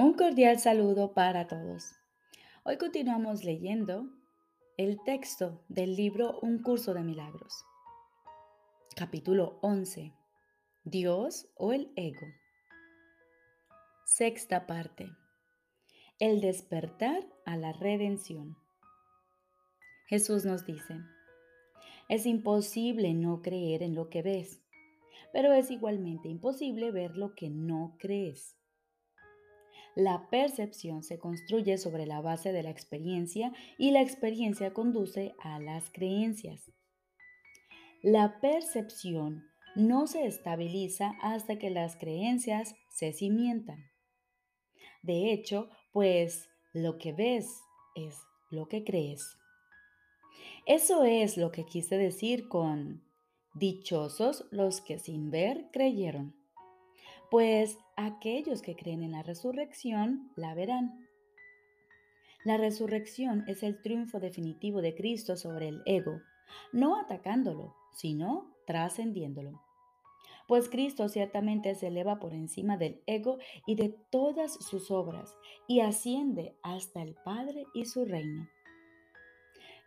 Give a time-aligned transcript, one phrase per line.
[0.00, 1.96] Un cordial saludo para todos.
[2.62, 4.08] Hoy continuamos leyendo
[4.76, 7.52] el texto del libro Un curso de milagros.
[8.94, 10.12] Capítulo 11.
[10.84, 12.28] Dios o el ego.
[14.06, 15.10] Sexta parte.
[16.20, 18.56] El despertar a la redención.
[20.06, 20.94] Jesús nos dice,
[22.08, 24.62] es imposible no creer en lo que ves,
[25.32, 28.57] pero es igualmente imposible ver lo que no crees.
[29.98, 35.58] La percepción se construye sobre la base de la experiencia y la experiencia conduce a
[35.58, 36.70] las creencias.
[38.00, 39.42] La percepción
[39.74, 43.90] no se estabiliza hasta que las creencias se cimientan.
[45.02, 47.60] De hecho, pues lo que ves
[47.96, 48.20] es
[48.52, 49.36] lo que crees.
[50.64, 53.02] Eso es lo que quise decir con
[53.56, 56.37] dichosos los que sin ver creyeron
[57.30, 61.08] pues aquellos que creen en la resurrección la verán.
[62.44, 66.20] La resurrección es el triunfo definitivo de Cristo sobre el ego,
[66.72, 69.62] no atacándolo, sino trascendiéndolo.
[70.46, 75.80] Pues Cristo ciertamente se eleva por encima del ego y de todas sus obras y
[75.80, 78.48] asciende hasta el Padre y su reino.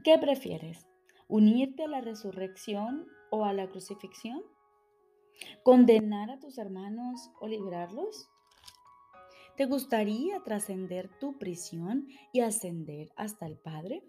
[0.03, 0.85] ¿Qué prefieres?
[1.27, 4.43] ¿Unirte a la resurrección o a la crucifixión?
[5.63, 8.29] ¿Condenar a tus hermanos o librarlos?
[9.57, 14.03] ¿Te gustaría trascender tu prisión y ascender hasta el Padre?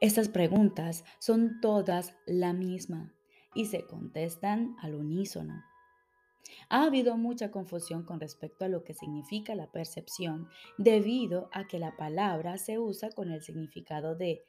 [0.00, 3.14] Estas preguntas son todas la misma
[3.54, 5.62] y se contestan al unísono.
[6.68, 11.78] Ha habido mucha confusión con respecto a lo que significa la percepción debido a que
[11.78, 14.44] la palabra se usa con el significado de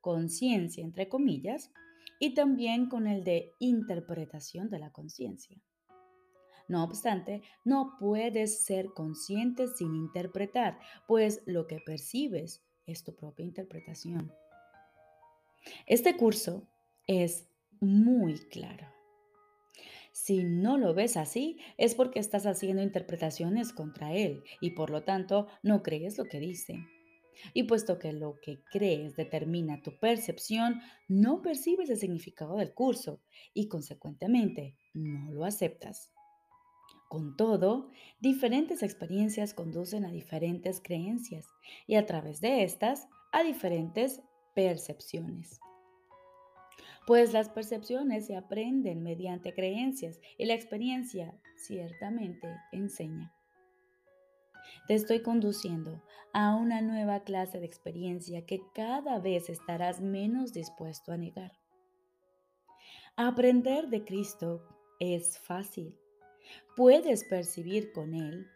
[0.00, 1.72] conciencia, entre comillas,
[2.20, 5.60] y también con el de interpretación de la conciencia.
[6.68, 13.44] No obstante, no puedes ser consciente sin interpretar, pues lo que percibes es tu propia
[13.44, 14.32] interpretación.
[15.86, 16.68] Este curso
[17.08, 17.48] es
[17.80, 18.86] muy claro.
[20.12, 25.02] Si no lo ves así, es porque estás haciendo interpretaciones contra él y por lo
[25.02, 26.86] tanto no crees lo que dice.
[27.54, 33.20] Y puesto que lo que crees determina tu percepción, no percibes el significado del curso
[33.54, 36.12] y consecuentemente no lo aceptas.
[37.08, 37.90] Con todo,
[38.20, 41.48] diferentes experiencias conducen a diferentes creencias
[41.86, 44.22] y a través de estas a diferentes
[44.54, 45.60] percepciones.
[47.06, 53.34] Pues las percepciones se aprenden mediante creencias y la experiencia ciertamente enseña.
[54.86, 56.02] Te estoy conduciendo
[56.32, 61.52] a una nueva clase de experiencia que cada vez estarás menos dispuesto a negar.
[63.16, 64.66] Aprender de Cristo
[64.98, 65.96] es fácil.
[66.76, 68.46] Puedes percibir con Él,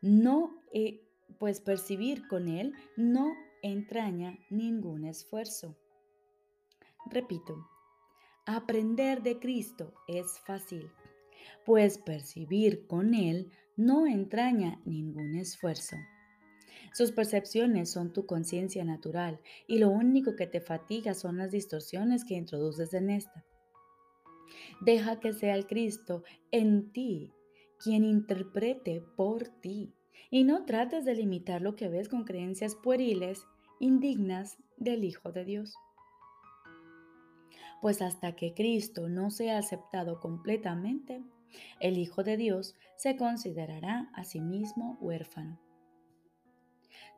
[0.00, 1.00] no, eh,
[1.38, 5.76] pues percibir con Él no entraña ningún esfuerzo.
[7.06, 7.68] Repito,
[8.46, 10.90] aprender de Cristo es fácil,
[11.64, 15.96] pues percibir con Él no entraña ningún esfuerzo.
[16.92, 22.24] Sus percepciones son tu conciencia natural y lo único que te fatiga son las distorsiones
[22.24, 23.44] que introduces en esta.
[24.80, 27.32] Deja que sea el Cristo en ti
[27.82, 29.92] quien interprete por ti
[30.30, 33.46] y no trates de limitar lo que ves con creencias pueriles,
[33.80, 35.74] indignas del Hijo de Dios.
[37.82, 41.22] Pues hasta que Cristo no sea aceptado completamente,
[41.80, 45.60] el Hijo de Dios se considerará a sí mismo huérfano.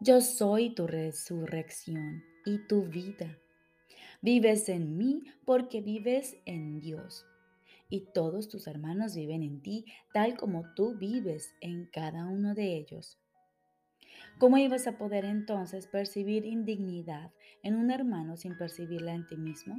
[0.00, 3.38] Yo soy tu resurrección y tu vida.
[4.20, 7.24] Vives en mí porque vives en Dios.
[7.88, 12.76] Y todos tus hermanos viven en ti tal como tú vives en cada uno de
[12.76, 13.18] ellos.
[14.38, 17.32] ¿Cómo ibas a poder entonces percibir indignidad
[17.62, 19.76] en un hermano sin percibirla en ti mismo?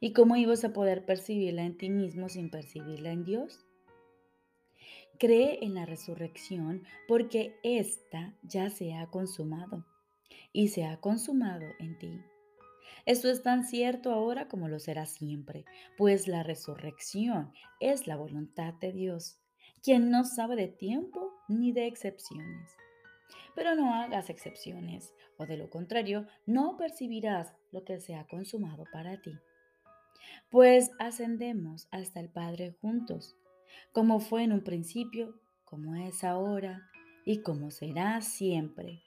[0.00, 3.64] ¿Y cómo ibas a poder percibirla en ti mismo sin percibirla en Dios?
[5.18, 9.86] Cree en la resurrección porque ésta ya se ha consumado
[10.52, 12.20] y se ha consumado en ti.
[13.06, 15.64] Esto es tan cierto ahora como lo será siempre,
[15.96, 19.40] pues la resurrección es la voluntad de Dios,
[19.82, 22.70] quien no sabe de tiempo ni de excepciones.
[23.54, 28.84] Pero no hagas excepciones, o de lo contrario, no percibirás lo que se ha consumado
[28.92, 29.32] para ti
[30.50, 33.36] pues ascendemos hasta el Padre juntos,
[33.92, 36.88] como fue en un principio, como es ahora
[37.24, 39.02] y como será siempre,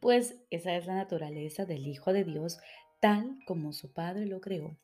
[0.00, 2.58] pues esa es la naturaleza del Hijo de Dios
[3.00, 4.76] tal como su Padre lo creó.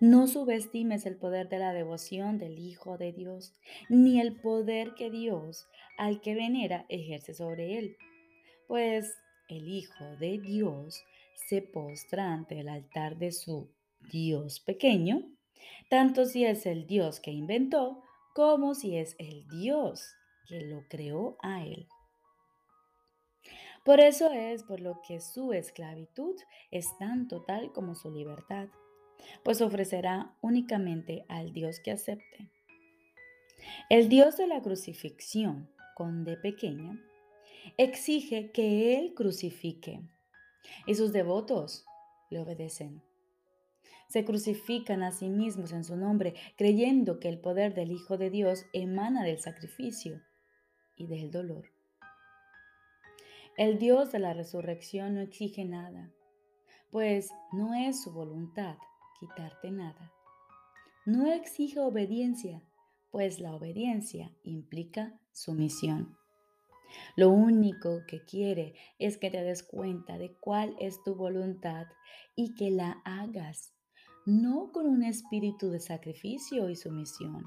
[0.00, 3.54] No subestimes el poder de la devoción del Hijo de Dios,
[3.88, 7.96] ni el poder que Dios al que venera ejerce sobre él.
[8.66, 9.14] Pues
[9.48, 11.04] el Hijo de Dios
[11.34, 13.70] se postra ante el altar de su
[14.10, 15.22] Dios pequeño,
[15.88, 18.02] tanto si es el Dios que inventó
[18.34, 20.14] como si es el Dios
[20.46, 21.88] que lo creó a él.
[23.84, 26.36] Por eso es por lo que su esclavitud
[26.70, 28.68] es tan total como su libertad,
[29.42, 32.50] pues ofrecerá únicamente al Dios que acepte.
[33.88, 36.98] El Dios de la crucifixión, con D pequeña,
[37.76, 40.02] exige que Él crucifique
[40.86, 41.84] y sus devotos
[42.30, 43.02] le obedecen.
[44.08, 48.30] Se crucifican a sí mismos en su nombre, creyendo que el poder del Hijo de
[48.30, 50.20] Dios emana del sacrificio
[50.96, 51.70] y del dolor.
[53.56, 56.10] El Dios de la resurrección no exige nada,
[56.90, 58.76] pues no es su voluntad
[59.20, 60.12] quitarte nada.
[61.04, 62.62] No exige obediencia,
[63.10, 66.19] pues la obediencia implica sumisión.
[67.16, 71.86] Lo único que quiere es que te des cuenta de cuál es tu voluntad
[72.36, 73.74] y que la hagas,
[74.26, 77.44] no con un espíritu de sacrificio y sumisión,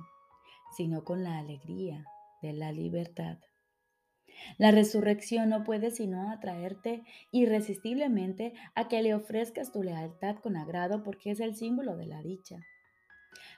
[0.76, 2.06] sino con la alegría
[2.42, 3.38] de la libertad.
[4.58, 11.04] La resurrección no puede sino atraerte irresistiblemente a que le ofrezcas tu lealtad con agrado
[11.04, 12.60] porque es el símbolo de la dicha.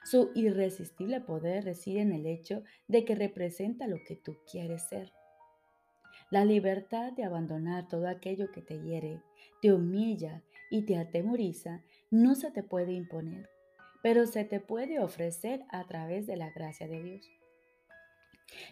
[0.04, 5.12] Su irresistible poder reside en el hecho de que representa lo que tú quieres ser.
[6.28, 9.22] La libertad de abandonar todo aquello que te hiere,
[9.62, 13.48] te humilla y te atemoriza no se te puede imponer,
[14.02, 17.30] pero se te puede ofrecer a través de la gracia de Dios.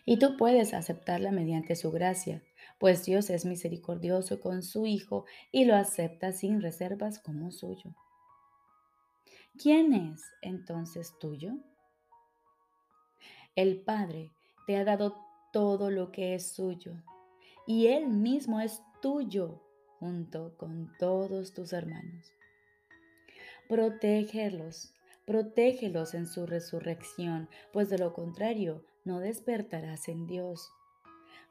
[0.05, 2.43] Y tú puedes aceptarla mediante su gracia,
[2.79, 7.95] pues Dios es misericordioso con su Hijo y lo acepta sin reservas como suyo.
[9.57, 11.53] ¿Quién es entonces tuyo?
[13.55, 14.33] El Padre
[14.67, 15.17] te ha dado
[15.53, 16.97] todo lo que es suyo
[17.67, 19.61] y Él mismo es tuyo
[19.99, 22.33] junto con todos tus hermanos.
[23.69, 24.93] Protégelos,
[25.27, 30.71] protégelos en su resurrección, pues de lo contrario no despertarás en Dios,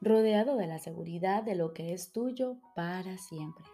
[0.02, 3.66] rodeado de la seguridad de lo que es tuyo para siempre.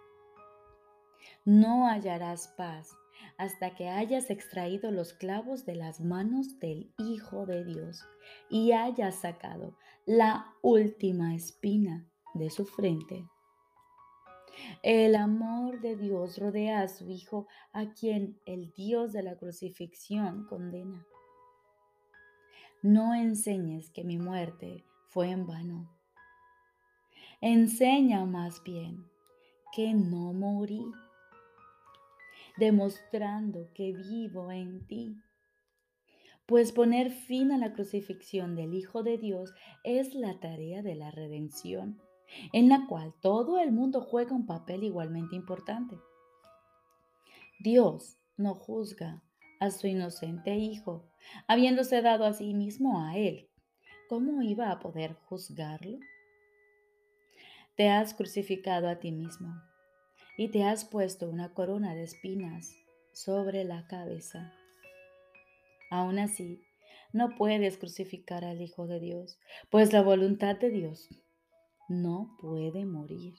[1.46, 2.92] No hallarás paz
[3.38, 8.06] hasta que hayas extraído los clavos de las manos del Hijo de Dios
[8.50, 12.09] y hayas sacado la última espina
[12.40, 13.28] de su frente.
[14.82, 20.46] El amor de Dios rodea a su Hijo, a quien el Dios de la crucifixión
[20.46, 21.06] condena.
[22.82, 25.90] No enseñes que mi muerte fue en vano.
[27.42, 29.06] Enseña más bien
[29.74, 30.86] que no morí,
[32.58, 35.18] demostrando que vivo en ti.
[36.46, 39.54] Pues poner fin a la crucifixión del Hijo de Dios
[39.84, 42.02] es la tarea de la redención
[42.54, 45.98] en la cual todo el mundo juega un papel igualmente importante.
[47.60, 49.22] Dios no juzga
[49.60, 51.06] a su inocente hijo,
[51.48, 53.50] habiéndose dado a sí mismo a él.
[54.08, 56.00] ¿Cómo iba a poder juzgarlo?
[57.76, 59.54] Te has crucificado a ti mismo
[60.38, 62.74] y te has puesto una corona de espinas
[63.14, 64.54] sobre la cabeza.
[65.92, 66.62] Aún así,
[67.12, 69.40] no puedes crucificar al Hijo de Dios,
[69.70, 71.10] pues la voluntad de Dios
[71.90, 73.36] no puede morir.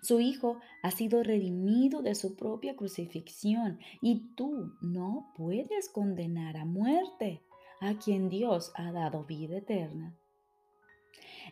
[0.00, 6.64] Su Hijo ha sido redimido de su propia crucifixión y tú no puedes condenar a
[6.64, 7.42] muerte
[7.80, 10.16] a quien Dios ha dado vida eterna.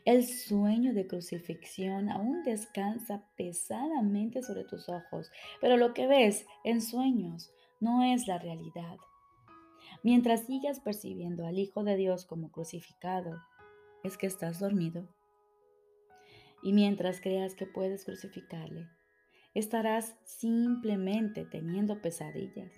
[0.04, 5.30] El sueño de crucifixión aún descansa pesadamente sobre tus ojos,
[5.60, 8.96] pero lo que ves en sueños no es la realidad.
[10.02, 13.40] Mientras sigas percibiendo al Hijo de Dios como crucificado,
[14.02, 15.08] es que estás dormido.
[16.64, 18.88] Y mientras creas que puedes crucificarle,
[19.54, 22.72] estarás simplemente teniendo pesadillas.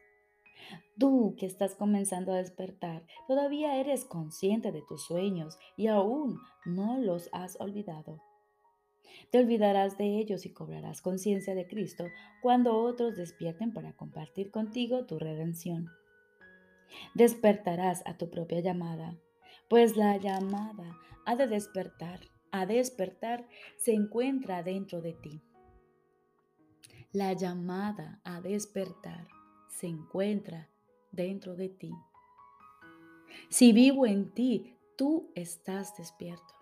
[0.99, 6.99] Tú que estás comenzando a despertar, todavía eres consciente de tus sueños y aún no
[6.99, 8.21] los has olvidado.
[9.31, 12.07] Te olvidarás de ellos y cobrarás conciencia de Cristo
[12.43, 15.89] cuando otros despierten para compartir contigo tu redención.
[17.15, 19.17] Despertarás a tu propia llamada,
[19.69, 22.21] pues la llamada ha de despertar
[22.61, 23.47] a despertar
[23.77, 25.43] se encuentra dentro de ti.
[27.13, 29.29] La llamada a despertar
[29.69, 30.69] se encuentra
[31.13, 31.93] dentro de ti.
[33.51, 36.55] Si vivo en ti, tú estás despierto.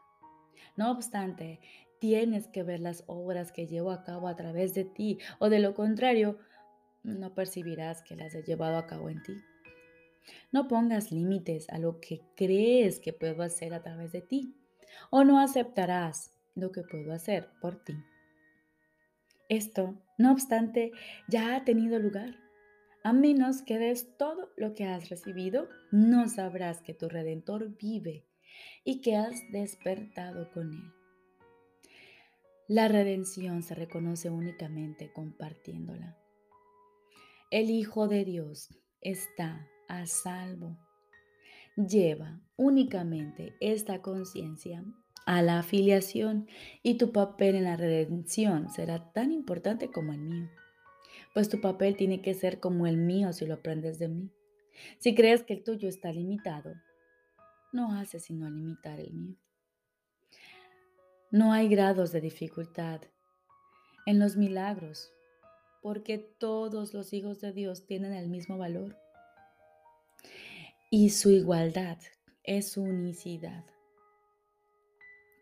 [0.76, 1.60] No obstante,
[2.00, 5.60] tienes que ver las obras que llevo a cabo a través de ti, o de
[5.60, 6.38] lo contrario,
[7.04, 9.36] no percibirás que las he llevado a cabo en ti.
[10.50, 14.56] No pongas límites a lo que crees que puedo hacer a través de ti
[15.10, 17.94] o no aceptarás lo que puedo hacer por ti.
[19.48, 20.92] Esto, no obstante,
[21.28, 22.36] ya ha tenido lugar.
[23.02, 28.24] A menos que des todo lo que has recibido, no sabrás que tu Redentor vive
[28.84, 30.92] y que has despertado con Él.
[32.66, 36.16] La redención se reconoce únicamente compartiéndola.
[37.50, 38.70] El Hijo de Dios
[39.02, 40.78] está a salvo.
[41.76, 44.84] Lleva únicamente esta conciencia
[45.26, 46.46] a la afiliación
[46.84, 50.48] y tu papel en la redención será tan importante como el mío.
[51.32, 54.30] Pues tu papel tiene que ser como el mío si lo aprendes de mí.
[54.98, 56.74] Si crees que el tuyo está limitado,
[57.72, 59.36] no hace sino limitar el mío.
[61.32, 63.00] No hay grados de dificultad
[64.06, 65.12] en los milagros,
[65.82, 68.96] porque todos los hijos de Dios tienen el mismo valor.
[70.96, 71.98] Y su igualdad
[72.44, 73.64] es su unicidad.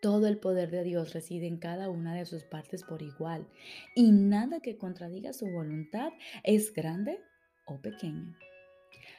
[0.00, 3.46] Todo el poder de Dios reside en cada una de sus partes por igual,
[3.94, 6.10] y nada que contradiga su voluntad
[6.42, 7.20] es grande
[7.66, 8.34] o pequeño.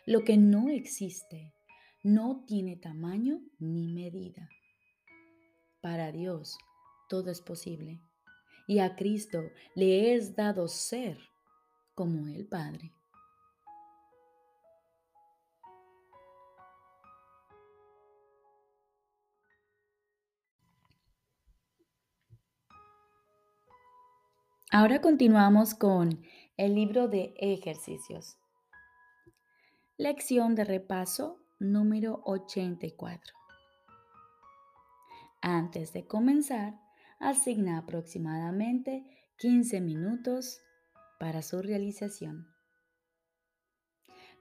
[0.08, 1.54] Lo que no existe
[2.02, 4.50] no tiene tamaño ni medida.
[5.82, 6.58] Para Dios
[7.10, 8.02] todo es posible,
[8.68, 11.20] y a Cristo le es dado ser
[11.94, 12.92] como el Padre.
[24.76, 26.20] Ahora continuamos con
[26.58, 28.40] el libro de ejercicios.
[29.98, 33.36] Lección de repaso número 84.
[35.44, 36.82] Antes de comenzar,
[37.20, 39.06] asigna aproximadamente
[39.38, 40.60] 15 minutos
[41.20, 42.48] para su realización.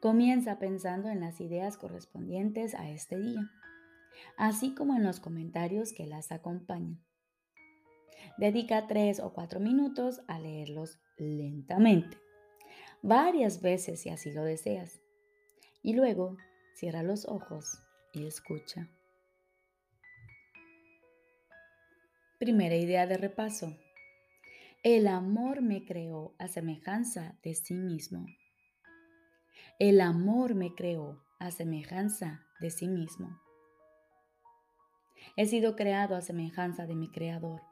[0.00, 3.50] Comienza pensando en las ideas correspondientes a este día,
[4.38, 7.04] así como en los comentarios que las acompañan.
[8.38, 12.18] Dedica tres o cuatro minutos a leerlos lentamente,
[13.02, 15.00] varias veces si así lo deseas.
[15.82, 16.36] Y luego
[16.74, 18.88] cierra los ojos y escucha.
[22.38, 23.76] Primera idea de repaso.
[24.82, 28.26] El amor me creó a semejanza de sí mismo.
[29.78, 33.40] El amor me creó a semejanza de sí mismo.
[35.36, 37.62] He sido creado a semejanza de mi Creador.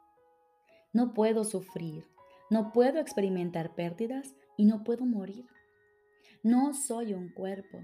[0.93, 2.05] No puedo sufrir,
[2.51, 5.47] no puedo experimentar pérdidas y no puedo morir.
[6.43, 7.79] No soy un cuerpo.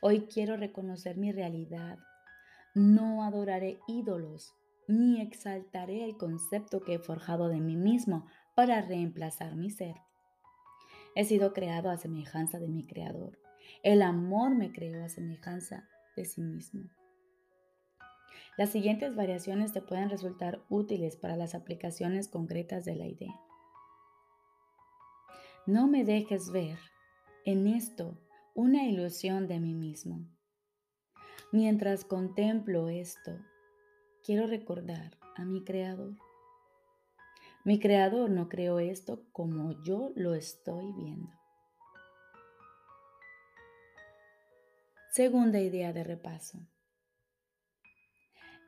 [0.00, 1.98] Hoy quiero reconocer mi realidad.
[2.74, 4.54] No adoraré ídolos
[4.88, 9.96] ni exaltaré el concepto que he forjado de mí mismo para reemplazar mi ser.
[11.16, 13.38] He sido creado a semejanza de mi Creador.
[13.82, 16.88] El amor me creó a semejanza de sí mismo.
[18.56, 23.38] Las siguientes variaciones te pueden resultar útiles para las aplicaciones concretas de la idea.
[25.66, 26.78] No me dejes ver
[27.44, 28.18] en esto
[28.54, 30.26] una ilusión de mí mismo.
[31.52, 33.38] Mientras contemplo esto,
[34.24, 36.14] quiero recordar a mi Creador.
[37.64, 41.30] Mi Creador no creó esto como yo lo estoy viendo.
[45.10, 46.66] Segunda idea de repaso.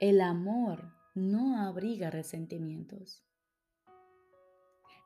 [0.00, 3.24] El amor no abriga resentimientos.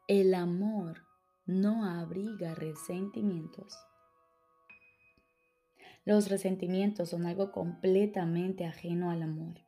[0.07, 1.07] El amor
[1.47, 3.75] no abriga resentimientos.
[6.05, 9.63] Los resentimientos son algo completamente ajeno al amor.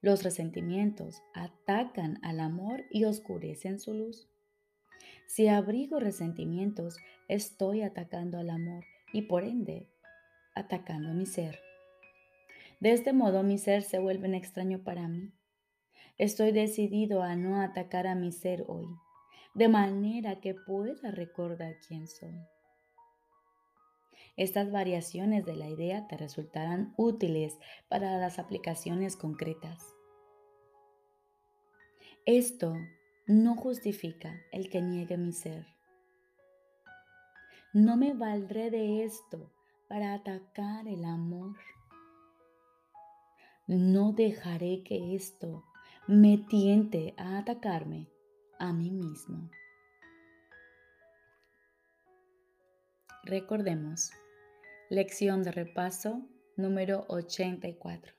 [0.00, 4.30] Los resentimientos atacan al amor y oscurecen su luz.
[5.26, 6.96] Si abrigo resentimientos,
[7.28, 9.90] estoy atacando al amor y por ende
[10.54, 11.60] atacando mi ser.
[12.82, 15.32] De este modo mi ser se vuelve extraño para mí.
[16.18, 18.88] Estoy decidido a no atacar a mi ser hoy,
[19.54, 22.34] de manera que pueda recordar quién soy.
[24.36, 27.56] Estas variaciones de la idea te resultarán útiles
[27.88, 29.86] para las aplicaciones concretas.
[32.26, 32.74] Esto
[33.28, 35.68] no justifica el que niegue mi ser.
[37.72, 39.52] No me valdré de esto
[39.88, 41.56] para atacar el amor.
[43.74, 45.64] No dejaré que esto
[46.06, 48.06] me tiente a atacarme
[48.58, 49.48] a mí mismo.
[53.24, 54.10] Recordemos,
[54.90, 56.20] lección de repaso
[56.54, 58.12] número 84.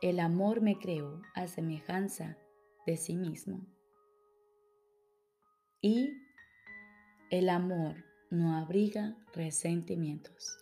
[0.00, 2.38] El amor me creó a semejanza
[2.86, 3.66] de sí mismo.
[5.82, 6.16] Y
[7.30, 7.94] el amor
[8.30, 10.61] no abriga resentimientos.